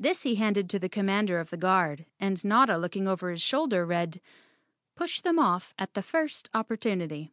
[0.00, 3.84] This he handed to the Commander of the Guard and Notta looking over his shoulder
[3.84, 4.22] read,
[4.94, 7.30] "Push them off at the first opportunity."